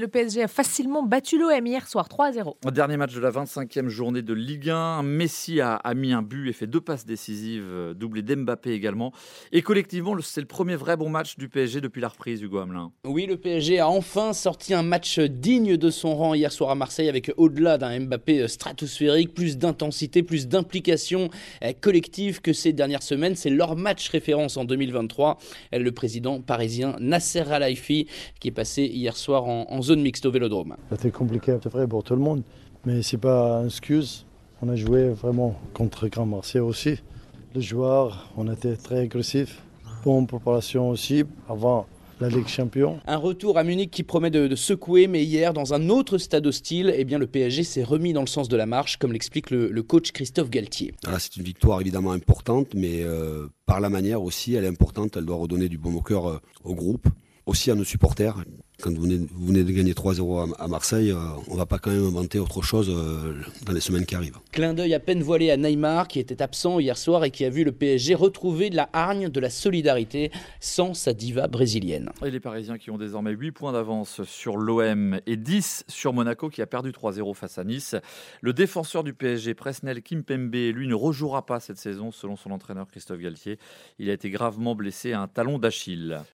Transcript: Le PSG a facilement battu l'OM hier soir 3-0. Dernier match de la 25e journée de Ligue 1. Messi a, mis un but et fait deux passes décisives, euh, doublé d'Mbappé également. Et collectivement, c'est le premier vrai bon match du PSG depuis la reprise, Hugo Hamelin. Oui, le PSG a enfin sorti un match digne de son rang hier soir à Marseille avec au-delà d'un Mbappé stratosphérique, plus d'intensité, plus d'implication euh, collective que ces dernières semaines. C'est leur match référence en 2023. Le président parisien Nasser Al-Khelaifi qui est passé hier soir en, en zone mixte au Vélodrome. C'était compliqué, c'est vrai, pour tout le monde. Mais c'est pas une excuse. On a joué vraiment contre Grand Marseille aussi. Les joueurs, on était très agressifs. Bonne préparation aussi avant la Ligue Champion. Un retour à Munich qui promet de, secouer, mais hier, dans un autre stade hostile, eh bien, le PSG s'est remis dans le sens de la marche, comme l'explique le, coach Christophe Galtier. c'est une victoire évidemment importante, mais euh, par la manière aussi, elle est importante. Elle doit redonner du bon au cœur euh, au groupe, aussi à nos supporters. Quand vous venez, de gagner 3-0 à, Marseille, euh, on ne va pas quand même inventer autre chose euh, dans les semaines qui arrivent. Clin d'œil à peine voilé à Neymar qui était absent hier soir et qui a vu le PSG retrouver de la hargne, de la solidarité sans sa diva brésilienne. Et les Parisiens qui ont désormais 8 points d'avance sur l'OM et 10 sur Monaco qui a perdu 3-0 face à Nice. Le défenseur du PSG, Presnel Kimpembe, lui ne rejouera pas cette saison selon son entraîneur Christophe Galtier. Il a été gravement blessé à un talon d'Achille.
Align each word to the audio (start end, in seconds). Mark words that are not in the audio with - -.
Le 0.00 0.08
PSG 0.08 0.44
a 0.44 0.48
facilement 0.48 1.02
battu 1.02 1.38
l'OM 1.38 1.66
hier 1.66 1.86
soir 1.86 2.08
3-0. 2.08 2.72
Dernier 2.72 2.96
match 2.96 3.12
de 3.14 3.20
la 3.20 3.30
25e 3.30 3.88
journée 3.88 4.22
de 4.22 4.32
Ligue 4.32 4.70
1. 4.70 5.02
Messi 5.02 5.60
a, 5.60 5.78
mis 5.94 6.14
un 6.14 6.22
but 6.22 6.48
et 6.48 6.54
fait 6.54 6.66
deux 6.66 6.80
passes 6.80 7.04
décisives, 7.04 7.66
euh, 7.66 7.92
doublé 7.92 8.22
d'Mbappé 8.22 8.70
également. 8.70 9.12
Et 9.52 9.60
collectivement, 9.60 10.16
c'est 10.22 10.40
le 10.40 10.46
premier 10.46 10.74
vrai 10.74 10.96
bon 10.96 11.10
match 11.10 11.36
du 11.36 11.50
PSG 11.50 11.82
depuis 11.82 12.00
la 12.00 12.08
reprise, 12.08 12.40
Hugo 12.40 12.60
Hamelin. 12.60 12.92
Oui, 13.04 13.26
le 13.26 13.36
PSG 13.36 13.78
a 13.78 13.90
enfin 13.90 14.32
sorti 14.32 14.72
un 14.72 14.82
match 14.82 15.18
digne 15.20 15.76
de 15.76 15.90
son 15.90 16.16
rang 16.16 16.32
hier 16.32 16.50
soir 16.50 16.70
à 16.70 16.74
Marseille 16.74 17.10
avec 17.10 17.30
au-delà 17.36 17.76
d'un 17.76 18.00
Mbappé 18.00 18.48
stratosphérique, 18.48 19.34
plus 19.34 19.58
d'intensité, 19.58 20.22
plus 20.22 20.48
d'implication 20.48 21.28
euh, 21.62 21.74
collective 21.78 22.40
que 22.40 22.54
ces 22.54 22.72
dernières 22.72 23.02
semaines. 23.02 23.36
C'est 23.36 23.50
leur 23.50 23.76
match 23.76 24.08
référence 24.08 24.56
en 24.56 24.64
2023. 24.64 25.36
Le 25.74 25.92
président 25.92 26.40
parisien 26.40 26.96
Nasser 27.00 27.40
Al-Khelaifi 27.40 28.06
qui 28.40 28.48
est 28.48 28.52
passé 28.52 28.84
hier 28.84 29.14
soir 29.14 29.44
en, 29.44 29.66
en 29.68 29.82
zone 29.82 29.89
mixte 29.98 30.26
au 30.26 30.30
Vélodrome. 30.30 30.76
C'était 30.90 31.10
compliqué, 31.10 31.56
c'est 31.62 31.72
vrai, 31.72 31.86
pour 31.88 32.04
tout 32.04 32.14
le 32.14 32.20
monde. 32.20 32.42
Mais 32.84 33.02
c'est 33.02 33.18
pas 33.18 33.60
une 33.60 33.66
excuse. 33.66 34.26
On 34.62 34.68
a 34.68 34.76
joué 34.76 35.10
vraiment 35.10 35.54
contre 35.74 36.08
Grand 36.08 36.26
Marseille 36.26 36.60
aussi. 36.60 36.98
Les 37.54 37.62
joueurs, 37.62 38.30
on 38.36 38.50
était 38.52 38.76
très 38.76 39.00
agressifs. 39.00 39.62
Bonne 40.04 40.26
préparation 40.26 40.90
aussi 40.90 41.24
avant 41.48 41.86
la 42.20 42.28
Ligue 42.28 42.46
Champion. 42.46 43.00
Un 43.06 43.16
retour 43.16 43.58
à 43.58 43.64
Munich 43.64 43.90
qui 43.90 44.02
promet 44.02 44.30
de, 44.30 44.54
secouer, 44.54 45.06
mais 45.06 45.24
hier, 45.24 45.52
dans 45.52 45.72
un 45.74 45.88
autre 45.88 46.18
stade 46.18 46.46
hostile, 46.46 46.92
eh 46.96 47.04
bien, 47.04 47.18
le 47.18 47.26
PSG 47.26 47.64
s'est 47.64 47.82
remis 47.82 48.12
dans 48.12 48.20
le 48.20 48.26
sens 48.26 48.48
de 48.48 48.56
la 48.56 48.66
marche, 48.66 48.98
comme 48.98 49.12
l'explique 49.12 49.50
le, 49.50 49.82
coach 49.82 50.12
Christophe 50.12 50.50
Galtier. 50.50 50.94
c'est 51.18 51.36
une 51.36 51.42
victoire 51.42 51.80
évidemment 51.80 52.12
importante, 52.12 52.74
mais 52.74 53.02
euh, 53.02 53.48
par 53.66 53.80
la 53.80 53.88
manière 53.88 54.22
aussi, 54.22 54.54
elle 54.54 54.64
est 54.64 54.68
importante. 54.68 55.16
Elle 55.16 55.24
doit 55.24 55.36
redonner 55.36 55.68
du 55.68 55.78
bon 55.78 55.94
au 55.94 56.02
cœur 56.02 56.28
euh, 56.28 56.38
au 56.64 56.74
groupe, 56.74 57.08
aussi 57.46 57.70
à 57.70 57.74
nos 57.74 57.84
supporters. 57.84 58.36
Quand 58.80 58.92
vous 58.96 59.02
venez, 59.02 59.64
de 59.64 59.72
gagner 59.72 59.92
3-0 59.92 60.54
à, 60.58 60.68
Marseille, 60.68 61.10
euh, 61.10 61.16
on 61.48 61.54
ne 61.54 61.58
va 61.58 61.66
pas 61.66 61.78
quand 61.78 61.90
même 61.90 62.04
inventer 62.04 62.38
autre 62.38 62.62
chose 62.62 62.88
euh, 62.88 63.34
dans 63.66 63.72
les 63.72 63.80
semaines 63.80 64.06
qui 64.06 64.14
arrivent. 64.14 64.38
Clin 64.52 64.74
d'œil 64.74 64.94
à 64.94 65.00
peine 65.00 65.22
voilé 65.22 65.50
à 65.50 65.56
Neymar 65.56 66.08
qui 66.08 66.18
était 66.18 66.40
absent 66.40 66.78
hier 66.78 66.96
soir 66.96 67.24
et 67.24 67.30
qui 67.30 67.44
a 67.44 67.50
vu 67.50 67.64
le 67.64 67.72
PSG 67.72 68.14
retrouver 68.14 68.70
de 68.70 68.76
la 68.76 68.88
hargne, 68.92 69.28
de 69.28 69.40
la 69.40 69.50
solidarité 69.50 70.30
sans 70.60 70.94
sa 70.94 71.12
diva 71.12 71.46
brésilienne. 71.46 72.10
Et 72.24 72.30
les 72.30 72.40
Parisiens 72.40 72.78
qui 72.78 72.90
ont 72.90 72.98
désormais 72.98 73.32
8 73.32 73.52
points 73.52 73.72
d'avance 73.72 74.22
sur 74.24 74.56
l'OM 74.56 75.20
et 75.26 75.36
10 75.36 75.84
sur 75.88 76.12
Monaco 76.12 76.48
qui 76.48 76.62
a 76.62 76.66
perdu 76.66 76.90
3-0 76.90 77.34
face 77.34 77.58
à 77.58 77.64
Nice. 77.64 77.96
Le 78.40 78.52
défenseur 78.52 79.04
du 79.04 79.12
PSG, 79.12 79.54
Presnel 79.54 80.02
Kimpembe, 80.02 80.54
lui 80.54 80.88
ne 80.88 80.94
rejouera 80.94 81.44
pas 81.44 81.60
cette 81.60 81.78
saison 81.78 82.12
selon 82.12 82.36
son 82.36 82.50
entraîneur 82.50 82.88
Christophe 82.88 83.20
Galtier. 83.20 83.58
Il 83.98 84.08
a 84.08 84.12
été 84.12 84.30
gravement 84.30 84.74
blessé 84.74 85.12
à 85.12 85.20
un 85.20 85.28
talon 85.28 85.58
d'Achille. 85.58 86.20